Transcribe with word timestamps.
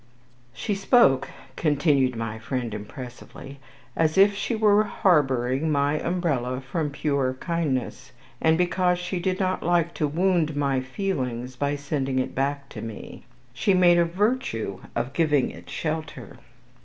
She 0.51 0.73
spoke," 0.73 1.29
continued 1.55 2.15
my 2.15 2.39
friend 2.39 2.73
impressively, 2.73 3.59
"as 3.95 4.17
if 4.17 4.33
she 4.33 4.55
were 4.55 4.83
harbouring 4.83 5.69
my 5.71 5.99
umbrella 5.99 6.59
from 6.59 6.89
pure 6.89 7.35
kindness, 7.35 8.11
and 8.41 8.57
because 8.57 8.97
she 8.97 9.19
did 9.19 9.39
not 9.39 9.61
like 9.61 9.93
to 9.93 10.07
wound 10.07 10.55
my 10.55 10.81
feelings 10.81 11.55
by 11.55 11.75
sending 11.75 12.17
it 12.17 12.33
back 12.33 12.67
to 12.69 12.81
me. 12.81 13.25
She 13.53 13.75
made 13.75 13.99
a 13.99 14.05
virtue 14.05 14.79
of 14.95 15.13
giving 15.13 15.51
it 15.51 15.69
shelter." 15.69 16.39